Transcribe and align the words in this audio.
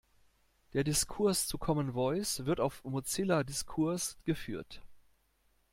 Der 0.73 0.83
Diskurs 0.83 1.45
zu 1.47 1.59
Common 1.59 1.93
Voice 1.93 2.45
wird 2.47 2.59
auf 2.59 2.83
Mozilla 2.83 3.43
Discourse 3.43 4.15
geführt. 4.25 4.81